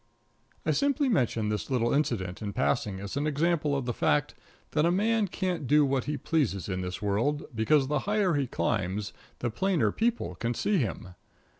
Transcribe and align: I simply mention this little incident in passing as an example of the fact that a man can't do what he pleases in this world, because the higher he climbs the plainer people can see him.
I 0.65 0.71
simply 0.71 1.09
mention 1.09 1.49
this 1.49 1.69
little 1.69 1.93
incident 1.93 2.41
in 2.41 2.53
passing 2.53 2.99
as 2.99 3.15
an 3.15 3.27
example 3.27 3.75
of 3.75 3.85
the 3.85 3.93
fact 3.93 4.33
that 4.71 4.83
a 4.83 4.89
man 4.91 5.27
can't 5.27 5.67
do 5.67 5.85
what 5.85 6.05
he 6.05 6.17
pleases 6.17 6.67
in 6.67 6.81
this 6.81 7.03
world, 7.03 7.43
because 7.53 7.87
the 7.87 7.99
higher 8.09 8.33
he 8.33 8.47
climbs 8.47 9.13
the 9.37 9.51
plainer 9.51 9.91
people 9.91 10.33
can 10.33 10.55
see 10.55 10.79
him. 10.79 11.09